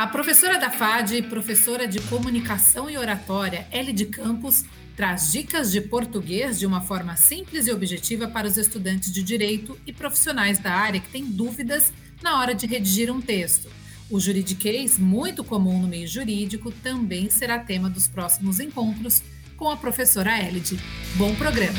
[0.00, 4.64] A professora da FAD, professora de comunicação e oratória, Elide Campos,
[4.96, 9.78] traz dicas de português de uma forma simples e objetiva para os estudantes de direito
[9.86, 11.92] e profissionais da área que têm dúvidas
[12.22, 13.68] na hora de redigir um texto.
[14.10, 19.22] O juridiquês, muito comum no meio jurídico, também será tema dos próximos encontros
[19.54, 20.80] com a professora Elide.
[21.16, 21.78] Bom programa!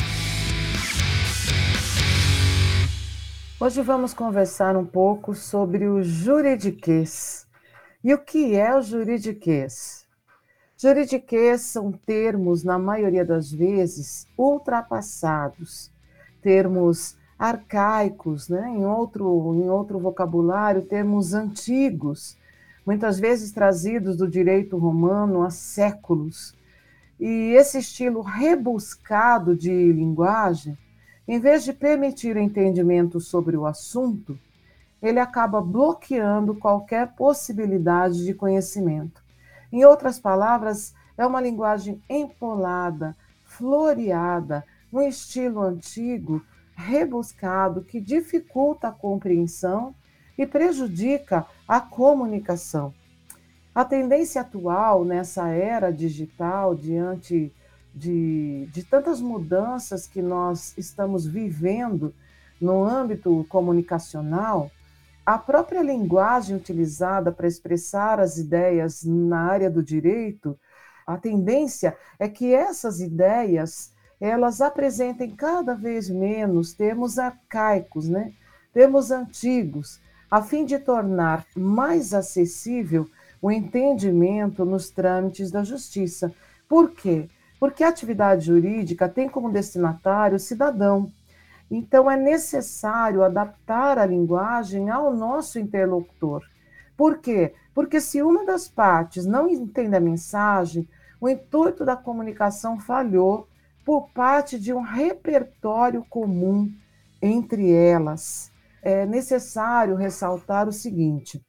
[3.59, 7.50] Hoje vamos conversar um pouco sobre o juridiquês.
[8.04, 10.07] E o que é o juridiquês?
[10.75, 15.91] Juridiquês são termos, na maioria das vezes, ultrapassados,
[16.41, 18.69] termos arcaicos, né?
[18.69, 22.36] em, outro, em outro vocabulário, termos antigos,
[22.83, 26.55] muitas vezes trazidos do direito romano há séculos.
[27.19, 30.75] E esse estilo rebuscado de linguagem,
[31.27, 34.39] em vez de permitir entendimento sobre o assunto,
[35.02, 39.23] ele acaba bloqueando qualquer possibilidade de conhecimento.
[39.71, 46.44] Em outras palavras, é uma linguagem empolada, floreada, um estilo antigo,
[46.75, 49.95] rebuscado, que dificulta a compreensão
[50.38, 52.94] e prejudica a comunicação.
[53.73, 57.53] A tendência atual nessa era digital, diante
[57.94, 62.13] de, de tantas mudanças que nós estamos vivendo
[62.59, 64.69] no âmbito comunicacional,
[65.33, 70.59] a própria linguagem utilizada para expressar as ideias na área do direito,
[71.07, 78.33] a tendência é que essas ideias elas apresentem cada vez menos termos arcaicos, né?
[78.73, 83.07] termos antigos, a fim de tornar mais acessível
[83.41, 86.33] o entendimento nos trâmites da justiça.
[86.67, 87.29] Por quê?
[87.57, 91.09] Porque a atividade jurídica tem como destinatário o cidadão,
[91.73, 96.44] então, é necessário adaptar a linguagem ao nosso interlocutor.
[96.97, 97.53] Por quê?
[97.73, 100.86] Porque se uma das partes não entende a mensagem,
[101.19, 103.47] o intuito da comunicação falhou
[103.85, 106.69] por parte de um repertório comum
[107.22, 108.51] entre elas.
[108.84, 111.41] É necessário ressaltar o seguinte: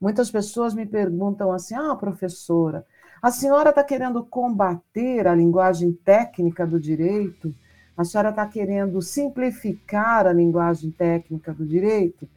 [0.00, 2.86] muitas pessoas me perguntam assim, ah, professora,
[3.20, 7.52] a senhora está querendo combater a linguagem técnica do direito?
[7.96, 12.28] A senhora está querendo simplificar a linguagem técnica do direito?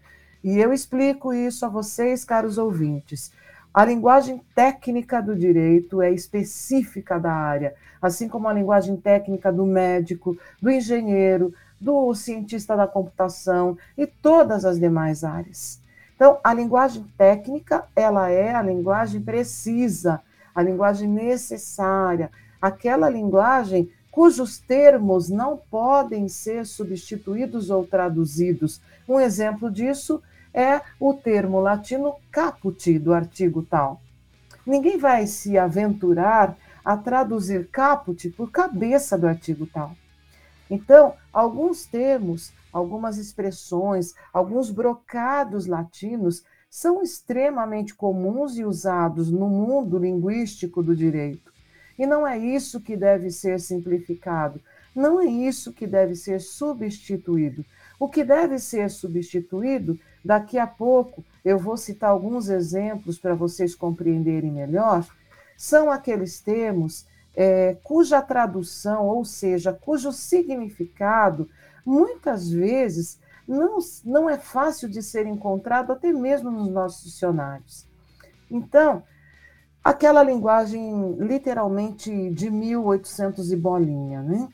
[0.43, 3.31] E eu explico isso a vocês, caros ouvintes.
[3.73, 9.65] A linguagem técnica do direito é específica da área, assim como a linguagem técnica do
[9.65, 15.81] médico, do engenheiro, do cientista da computação e todas as demais áreas.
[16.15, 20.21] Então, a linguagem técnica, ela é a linguagem precisa,
[20.53, 28.81] a linguagem necessária, aquela linguagem cujos termos não podem ser substituídos ou traduzidos.
[29.07, 34.01] Um exemplo disso é o termo latino caput do artigo tal.
[34.65, 39.91] Ninguém vai se aventurar a traduzir caput por cabeça do artigo tal.
[40.67, 49.99] Então, alguns termos, algumas expressões, alguns brocados latinos são extremamente comuns e usados no mundo
[49.99, 51.55] linguístico do direito.
[51.97, 54.61] E não é isso que deve ser simplificado,
[54.95, 57.65] não é isso que deve ser substituído.
[57.99, 63.73] O que deve ser substituído, daqui a pouco eu vou citar alguns exemplos para vocês
[63.73, 65.07] compreenderem melhor,
[65.55, 71.49] são aqueles termos é, cuja tradução, ou seja, cujo significado,
[71.85, 77.85] muitas vezes não, não é fácil de ser encontrado até mesmo nos nossos dicionários.
[78.49, 79.03] Então,
[79.87, 84.49] aquela linguagem literalmente de 1800 e bolinha, né?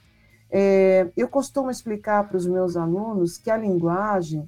[0.52, 4.48] É, eu costumo explicar para os meus alunos que a linguagem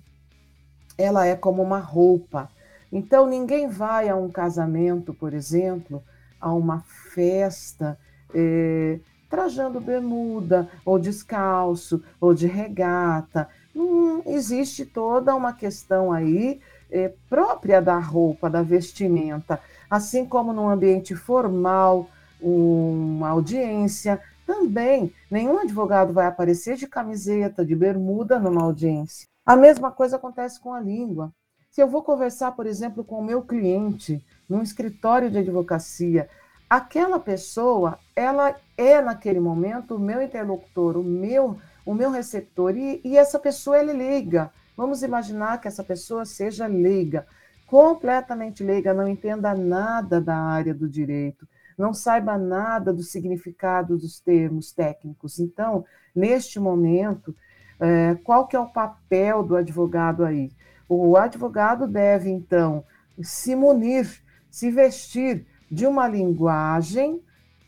[0.96, 2.48] ela é como uma roupa.
[2.92, 6.04] Então ninguém vai a um casamento, por exemplo,
[6.40, 7.98] a uma festa
[8.32, 13.50] é, trajando bermuda ou descalço ou de regata.
[13.76, 16.62] Hum, existe toda uma questão aí
[16.92, 19.60] é, própria da roupa, da vestimenta
[19.90, 22.10] assim como num ambiente formal,
[22.42, 29.28] uma audiência, também nenhum advogado vai aparecer de camiseta, de bermuda numa audiência.
[29.46, 31.32] A mesma coisa acontece com a língua.
[31.72, 36.30] Se eu vou conversar, por exemplo, com o meu cliente num escritório de advocacia,
[36.70, 43.02] aquela pessoa, ela é naquele momento o meu interlocutor, o meu, o meu receptor, e,
[43.04, 44.52] e essa pessoa é leiga.
[44.76, 47.26] Vamos imaginar que essa pessoa seja leiga
[47.66, 54.20] completamente leiga, não entenda nada da área do direito, não saiba nada do significado dos
[54.20, 55.40] termos técnicos.
[55.40, 55.84] Então,
[56.16, 57.36] neste momento,
[57.80, 60.52] é, qual que é o papel do advogado aí?
[60.88, 62.84] O advogado deve, então,
[63.22, 67.22] se munir, se vestir de uma linguagem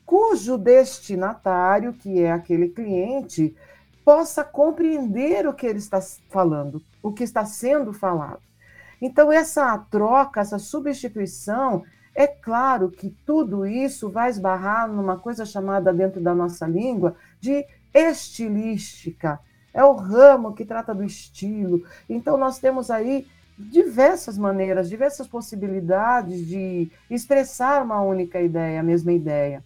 [0.06, 3.54] cujo destinatário, que é aquele cliente,
[4.08, 6.00] possa compreender o que ele está
[6.30, 8.40] falando, o que está sendo falado.
[9.02, 11.84] Então, essa troca, essa substituição,
[12.16, 17.66] é claro que tudo isso vai esbarrar numa coisa chamada dentro da nossa língua de
[17.94, 19.42] estilística.
[19.74, 21.84] É o ramo que trata do estilo.
[22.08, 23.28] Então, nós temos aí
[23.60, 29.62] diversas maneiras, diversas possibilidades de expressar uma única ideia, a mesma ideia.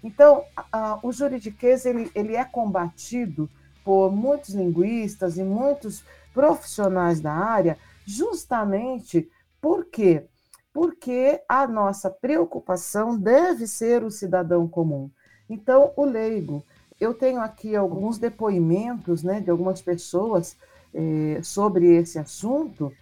[0.00, 3.50] Então, a, o juridiquês ele, ele é combatido
[3.90, 7.76] por muitos linguistas e muitos profissionais da área,
[8.06, 9.28] justamente
[9.60, 10.26] por quê?
[10.72, 15.10] Porque a nossa preocupação deve ser o cidadão comum.
[15.48, 16.64] Então, o leigo.
[17.00, 20.56] Eu tenho aqui alguns depoimentos né, de algumas pessoas
[20.94, 22.92] eh, sobre esse assunto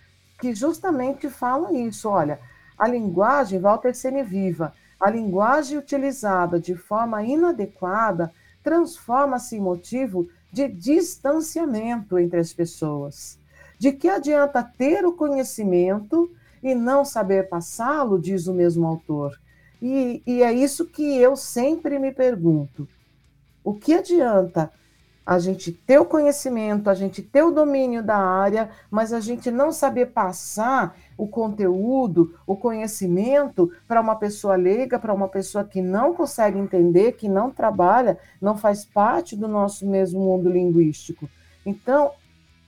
[0.40, 2.08] que justamente falam isso.
[2.08, 2.40] Olha,
[2.78, 8.32] a linguagem, Walter Sene Viva, a linguagem utilizada de forma inadequada
[8.62, 13.38] transforma-se em motivo de distanciamento entre as pessoas.
[13.78, 16.30] De que adianta ter o conhecimento
[16.62, 19.38] e não saber passá-lo, diz o mesmo autor.
[19.80, 22.88] E, e é isso que eu sempre me pergunto.
[23.62, 24.72] O que adianta
[25.28, 29.50] a gente ter o conhecimento, a gente ter o domínio da área, mas a gente
[29.50, 35.82] não saber passar o conteúdo, o conhecimento para uma pessoa leiga, para uma pessoa que
[35.82, 41.28] não consegue entender, que não trabalha, não faz parte do nosso mesmo mundo linguístico.
[41.66, 42.12] Então,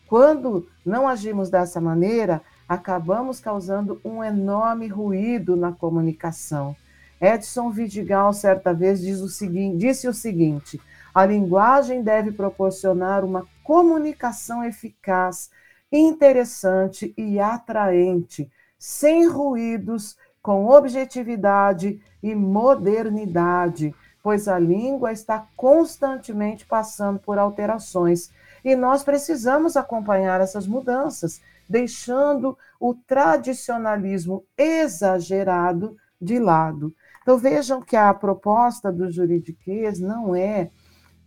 [0.07, 6.77] quando não agimos dessa maneira, acabamos causando um enorme ruído na comunicação.
[7.19, 10.79] Edson Vidigal, certa vez, diz o seguinte, disse o seguinte:
[11.15, 15.51] a linguagem deve proporcionar uma comunicação eficaz,
[15.93, 27.19] interessante e atraente, sem ruídos, com objetividade e modernidade, pois a língua está constantemente passando
[27.19, 28.31] por alterações
[28.65, 36.95] e nós precisamos acompanhar essas mudanças, deixando o tradicionalismo exagerado de lado.
[37.23, 40.71] Então vejam que a proposta do juridiquês não é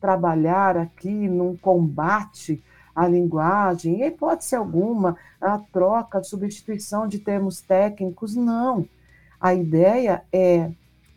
[0.03, 2.61] trabalhar aqui num combate
[2.93, 8.85] à linguagem, em hipótese alguma, a troca, a substituição de termos técnicos, não.
[9.39, 10.69] A ideia é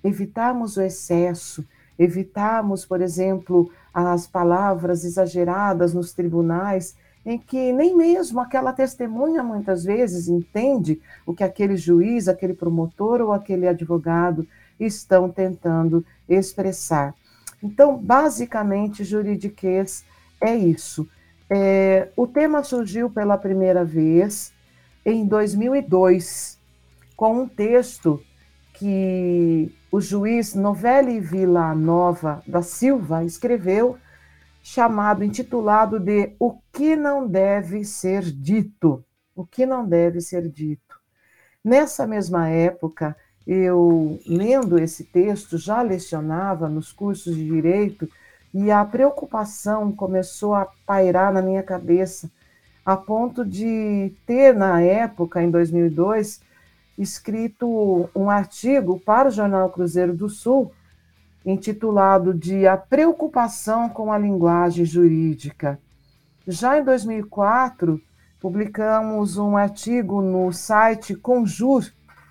[0.04, 1.66] evitarmos o excesso,
[1.98, 9.82] evitarmos, por exemplo, as palavras exageradas nos tribunais, em que nem mesmo aquela testemunha muitas
[9.82, 14.46] vezes entende o que aquele juiz, aquele promotor ou aquele advogado
[14.78, 17.16] estão tentando expressar.
[17.66, 20.04] Então, basicamente, juridiquês
[20.40, 21.08] é isso.
[21.50, 24.52] É, o tema surgiu pela primeira vez
[25.04, 26.60] em 2002,
[27.16, 28.22] com um texto
[28.74, 33.98] que o juiz Novelli Vila Nova da Silva escreveu,
[34.62, 39.04] chamado, intitulado de O que não deve ser dito.
[39.34, 40.96] O que não deve ser dito.
[41.64, 43.16] Nessa mesma época,
[43.46, 48.08] eu, lendo esse texto, já lecionava nos cursos de direito
[48.52, 52.31] e a preocupação começou a pairar na minha cabeça,
[52.84, 56.40] a ponto de ter, na época, em 2002,
[56.99, 60.73] escrito um artigo para o Jornal Cruzeiro do Sul,
[61.44, 65.78] intitulado de A Preocupação com a Linguagem Jurídica.
[66.47, 68.00] Já em 2004,
[68.40, 71.85] publicamos um artigo no site Conjur,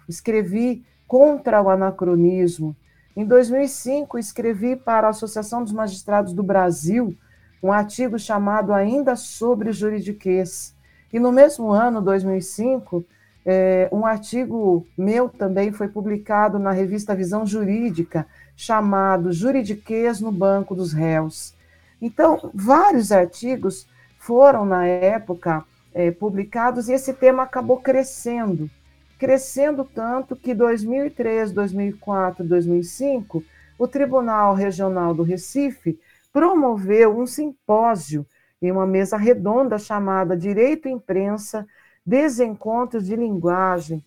[0.07, 2.75] escrevi contra o anacronismo.
[3.15, 7.15] Em 2005, escrevi para a Associação dos Magistrados do Brasil
[7.63, 10.75] um artigo chamado Ainda sobre Juridiquês.
[11.11, 13.05] E no mesmo ano, 2005,
[13.45, 20.75] é, um artigo meu também foi publicado na revista Visão Jurídica, chamado Juridiquês no Banco
[20.75, 21.53] dos Réus.
[22.01, 28.69] Então, vários artigos foram, na época, é, publicados e esse tema acabou crescendo
[29.17, 33.43] crescendo tanto que 2003, 2004, 2005,
[33.77, 35.99] o Tribunal Regional do Recife
[36.31, 38.25] promoveu um simpósio
[38.61, 41.65] em uma mesa redonda chamada Direito Imprensa,
[42.05, 44.03] Desencontros de Linguagem.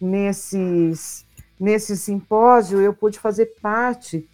[0.00, 1.24] Nesses,
[1.58, 4.28] nesse simpósio, eu pude fazer parte,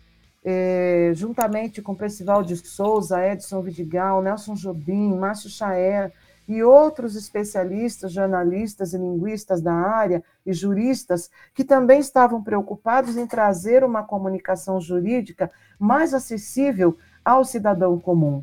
[0.44, 6.12] é, juntamente com o Percival de Souza, Edson Vidigal, Nelson Jobim, Márcio Chaer,
[6.48, 13.26] e outros especialistas, jornalistas e linguistas da área e juristas que também estavam preocupados em
[13.26, 18.42] trazer uma comunicação jurídica mais acessível ao cidadão comum.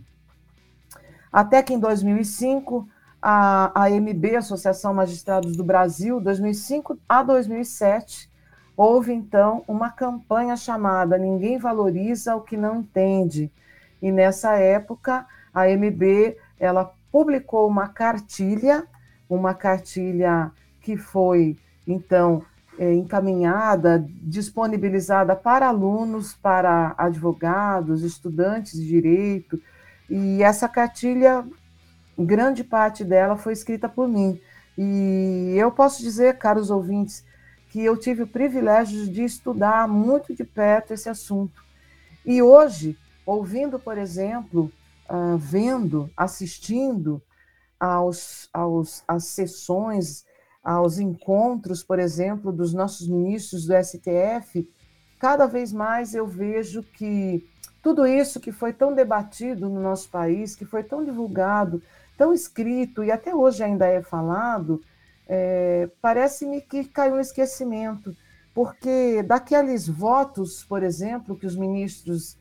[1.34, 2.88] Até que em 2005,
[3.20, 8.32] a AMB, Associação Magistrados do Brasil, 2005 a 2007,
[8.78, 13.52] houve então uma campanha chamada Ninguém Valoriza o que Não Entende.
[14.00, 18.86] E nessa época, a MB ela publicou uma cartilha,
[19.30, 21.58] uma cartilha que foi
[21.88, 22.44] então
[22.78, 29.58] é, encaminhada, disponibilizada para alunos, para advogados, estudantes de direito,
[30.10, 31.48] e essa cartilha,
[32.20, 34.38] grande parte dela foi escrita por mim.
[34.78, 37.24] E eu posso dizer, caros ouvintes,
[37.70, 41.64] que eu tive o privilégio de estudar muito de perto esse assunto.
[42.26, 44.70] E hoje, ouvindo, por exemplo,
[45.10, 47.22] uh, vendo, assistindo
[47.80, 50.26] aos, aos, às sessões,
[50.64, 54.68] aos encontros, por exemplo, dos nossos ministros do STF,
[55.20, 57.48] cada vez mais eu vejo que
[57.82, 61.84] tudo isso que foi tão debatido no nosso país, que foi tão divulgado,
[62.18, 64.82] tão escrito e até hoje ainda é falado,
[65.28, 68.16] é, parece-me que caiu um esquecimento,
[68.54, 72.38] porque daqueles votos, por exemplo, que os ministros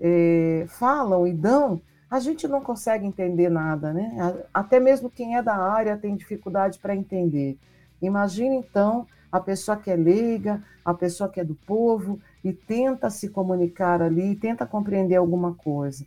[0.00, 4.34] é, falam e dão, a gente não consegue entender nada, né?
[4.52, 7.56] Até mesmo quem é da área tem dificuldade para entender.
[8.02, 13.08] Imagina então a pessoa que é leiga, a pessoa que é do povo e tenta
[13.10, 16.04] se comunicar ali, tenta compreender alguma coisa.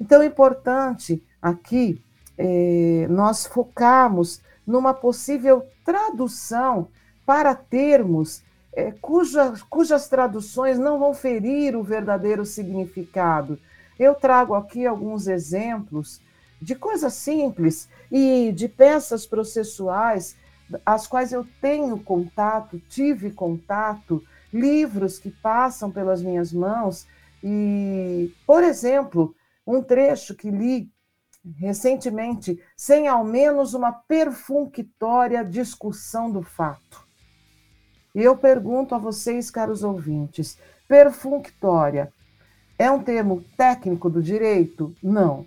[0.00, 2.02] Então é importante aqui
[2.38, 6.88] é, nós focarmos numa possível tradução
[7.26, 13.58] para termos é, cuja, cujas traduções não vão ferir o verdadeiro significado
[13.98, 16.20] eu trago aqui alguns exemplos
[16.60, 20.36] de coisas simples e de peças processuais
[20.84, 27.06] as quais eu tenho contato, tive contato, livros que passam pelas minhas mãos
[27.42, 29.34] e, por exemplo,
[29.66, 30.90] um trecho que li
[31.58, 37.06] recentemente, sem ao menos uma perfunctória discussão do fato.
[38.14, 40.56] E eu pergunto a vocês, caros ouvintes,
[40.88, 42.12] perfunctória
[42.78, 44.94] é um termo técnico do direito?
[45.02, 45.46] Não.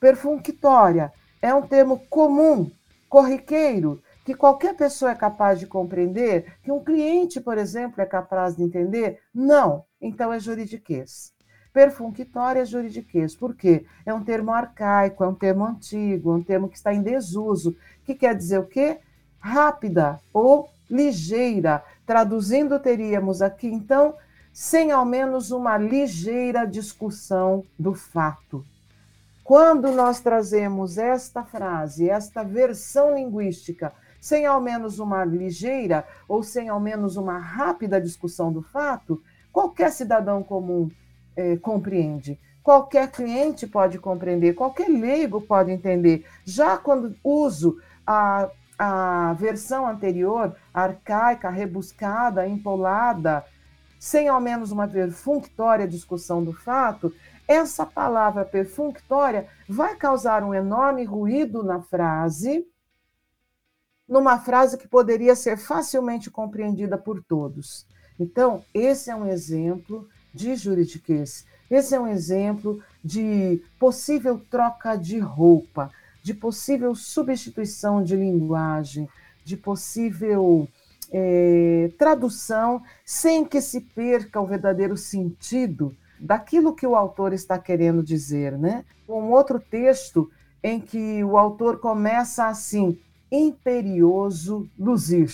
[0.00, 2.70] Perfunctória é um termo comum,
[3.08, 8.56] corriqueiro, que qualquer pessoa é capaz de compreender, que um cliente, por exemplo, é capaz
[8.56, 9.20] de entender?
[9.34, 9.84] Não.
[10.00, 11.32] Então é juridiquês.
[11.72, 13.34] Perfunctória é juridiquês.
[13.34, 13.86] Por quê?
[14.04, 17.76] É um termo arcaico, é um termo antigo, é um termo que está em desuso,
[18.04, 18.98] que quer dizer o quê?
[19.38, 21.82] Rápida ou ligeira.
[22.06, 24.14] Traduzindo, teríamos aqui, então,
[24.58, 28.66] sem ao menos uma ligeira discussão do fato.
[29.44, 36.68] Quando nós trazemos esta frase, esta versão linguística, sem ao menos uma ligeira ou sem
[36.68, 39.22] ao menos uma rápida discussão do fato,
[39.52, 40.90] qualquer cidadão comum
[41.36, 42.36] é, compreende.
[42.60, 46.26] Qualquer cliente pode compreender, qualquer leigo pode entender.
[46.44, 53.44] Já quando uso a, a versão anterior, arcaica, rebuscada, empolada,
[53.98, 57.12] sem ao menos uma perfunctória discussão do fato,
[57.46, 62.66] essa palavra perfunctória vai causar um enorme ruído na frase,
[64.06, 67.86] numa frase que poderia ser facilmente compreendida por todos.
[68.18, 71.46] Então, esse é um exemplo de juridiquês.
[71.70, 75.90] Esse é um exemplo de possível troca de roupa,
[76.22, 79.08] de possível substituição de linguagem,
[79.44, 80.68] de possível
[81.12, 88.02] é, tradução sem que se perca o verdadeiro sentido daquilo que o autor está querendo
[88.02, 88.84] dizer, né?
[89.08, 90.30] Um outro texto
[90.62, 93.00] em que o autor começa assim:
[93.30, 95.32] imperioso luzir.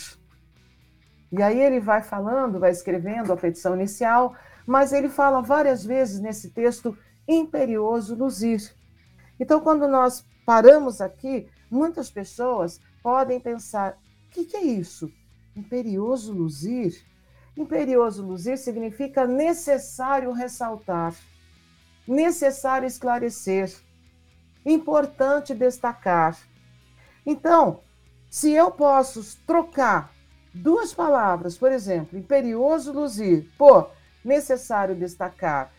[1.32, 6.20] E aí ele vai falando, vai escrevendo a petição inicial, mas ele fala várias vezes
[6.20, 8.72] nesse texto imperioso luzir.
[9.40, 15.10] Então, quando nós paramos aqui, muitas pessoas podem pensar: o que, que é isso?
[15.56, 17.04] Imperioso luzir.
[17.56, 21.14] Imperioso luzir significa necessário ressaltar,
[22.06, 23.72] necessário esclarecer,
[24.66, 26.36] importante destacar.
[27.24, 27.80] Então,
[28.28, 30.12] se eu posso trocar
[30.52, 33.92] duas palavras, por exemplo, imperioso luzir por
[34.24, 35.72] necessário destacar,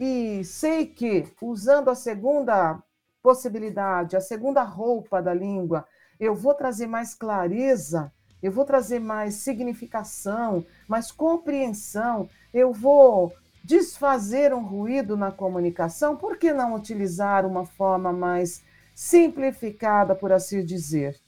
[0.00, 2.82] e sei que, usando a segunda
[3.22, 5.86] possibilidade, a segunda roupa da língua,
[6.18, 8.10] eu vou trazer mais clareza
[8.42, 13.32] eu vou trazer mais significação, mais compreensão, eu vou
[13.64, 18.62] desfazer um ruído na comunicação, por que não utilizar uma forma mais
[18.94, 21.20] simplificada, por assim dizer?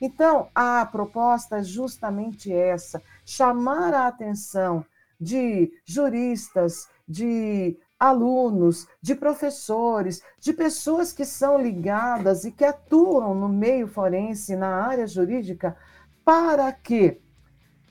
[0.00, 4.84] Então, a proposta é justamente essa: chamar a atenção
[5.18, 13.48] de juristas, de alunos, de professores, de pessoas que são ligadas e que atuam no
[13.48, 15.74] meio forense, na área jurídica,
[16.26, 17.18] para que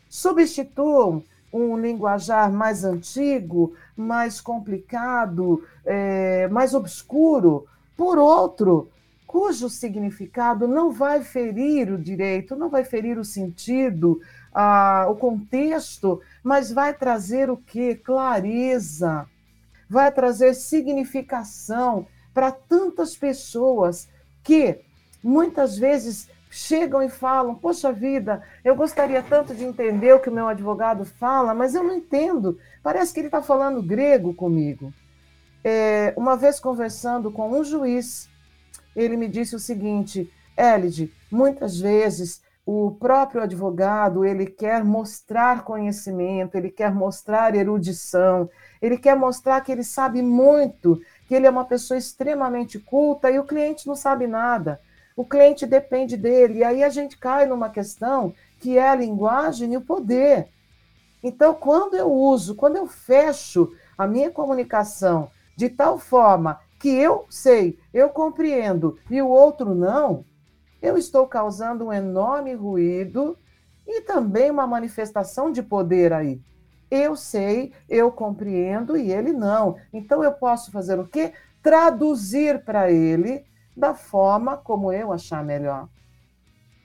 [0.09, 1.23] substituam
[1.53, 7.65] um linguajar mais antigo, mais complicado, é, mais obscuro,
[7.95, 8.89] por outro,
[9.25, 14.19] cujo significado não vai ferir o direito, não vai ferir o sentido,
[15.09, 17.95] o contexto, mas vai trazer o que?
[17.95, 19.25] Clareza,
[19.89, 24.09] vai trazer significação para tantas pessoas
[24.43, 24.81] que
[25.23, 30.33] muitas vezes chegam e falam: Poxa vida, eu gostaria tanto de entender o que o
[30.33, 32.57] meu advogado fala, mas eu não entendo.
[32.81, 34.93] Parece que ele está falando grego comigo.
[35.63, 38.29] É, uma vez conversando com um juiz,
[38.95, 46.55] ele me disse o seguinte: Elide, muitas vezes o próprio advogado ele quer mostrar conhecimento,
[46.55, 48.49] ele quer mostrar erudição,
[48.81, 53.37] ele quer mostrar que ele sabe muito, que ele é uma pessoa extremamente culta e
[53.37, 54.79] o cliente não sabe nada
[55.15, 56.59] o cliente depende dele.
[56.59, 60.49] E aí a gente cai numa questão que é a linguagem e o poder.
[61.23, 67.25] Então, quando eu uso, quando eu fecho a minha comunicação de tal forma que eu
[67.29, 70.25] sei, eu compreendo e o outro não,
[70.81, 73.37] eu estou causando um enorme ruído
[73.87, 76.39] e também uma manifestação de poder aí.
[76.91, 79.77] Eu sei, eu compreendo e ele não.
[79.91, 81.33] Então eu posso fazer o quê?
[81.63, 83.43] Traduzir para ele
[83.75, 85.87] da forma como eu achar melhor.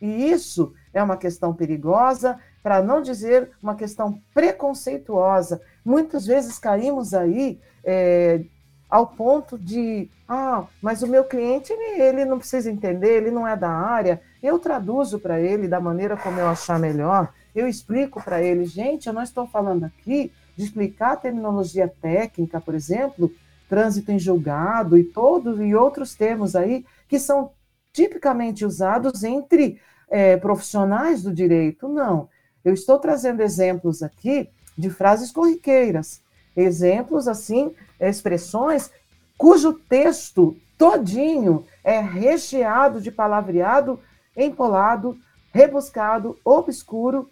[0.00, 5.61] E isso é uma questão perigosa, para não dizer uma questão preconceituosa.
[5.85, 8.44] Muitas vezes caímos aí é,
[8.88, 13.47] ao ponto de, ah, mas o meu cliente ele, ele não precisa entender, ele não
[13.47, 14.20] é da área.
[14.42, 17.32] Eu traduzo para ele da maneira como eu achar melhor.
[17.54, 22.61] Eu explico para ele, gente, eu não estou falando aqui de explicar a terminologia técnica,
[22.61, 23.30] por exemplo,
[23.70, 27.52] trânsito em julgado e todos e outros termos aí que são
[27.92, 31.88] tipicamente usados entre é, profissionais do direito.
[31.88, 32.28] Não,
[32.64, 36.21] eu estou trazendo exemplos aqui de frases corriqueiras,
[36.56, 38.90] exemplos assim, expressões
[39.38, 44.00] cujo texto todinho é recheado de palavreado
[44.36, 45.16] empolado,
[45.52, 47.30] rebuscado, obscuro,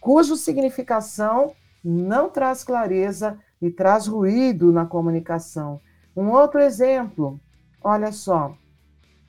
[0.00, 1.54] cuja significação
[1.84, 5.80] não traz clareza e traz ruído na comunicação.
[6.14, 7.40] Um outro exemplo,
[7.80, 8.54] olha só,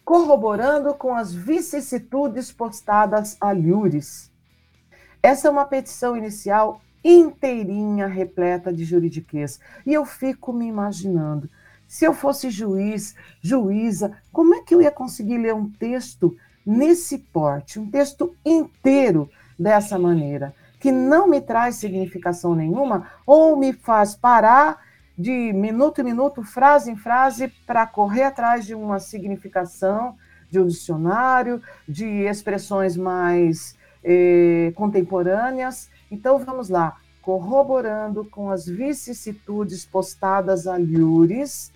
[0.03, 4.31] corroborando com as vicissitudes postadas a Lures.
[5.21, 9.59] Essa é uma petição inicial inteirinha, repleta de juridiquês.
[9.85, 11.49] E eu fico me imaginando,
[11.87, 17.19] se eu fosse juiz, juíza, como é que eu ia conseguir ler um texto nesse
[17.19, 20.55] porte, um texto inteiro dessa maneira?
[20.83, 24.81] Que não me traz significação nenhuma, ou me faz parar
[25.17, 30.17] de minuto em minuto, frase em frase, para correr atrás de uma significação,
[30.49, 35.89] de um dicionário, de expressões mais eh, contemporâneas.
[36.11, 41.71] Então, vamos lá, corroborando com as vicissitudes postadas a Lures,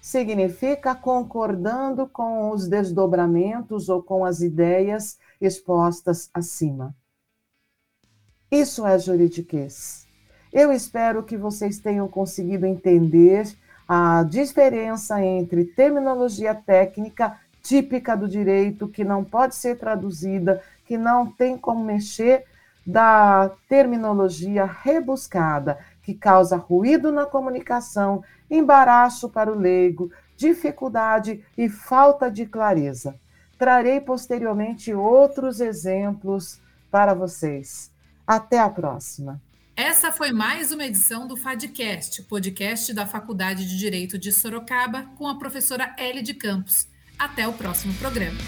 [0.00, 6.94] significa concordando com os desdobramentos ou com as ideias expostas acima.
[8.52, 10.06] Isso é juridiquês.
[10.52, 13.50] Eu espero que vocês tenham conseguido entender
[13.88, 21.32] a diferença entre terminologia técnica típica do direito, que não pode ser traduzida, que não
[21.32, 22.44] tem como mexer,
[22.86, 32.30] da terminologia rebuscada, que causa ruído na comunicação, embaraço para o leigo, dificuldade e falta
[32.30, 33.14] de clareza.
[33.56, 36.60] Trarei posteriormente outros exemplos
[36.90, 37.91] para vocês.
[38.26, 39.40] Até a próxima.
[39.74, 45.26] Essa foi mais uma edição do FADcast, podcast da Faculdade de Direito de Sorocaba, com
[45.26, 46.86] a professora Ellie de Campos.
[47.18, 48.38] Até o próximo programa.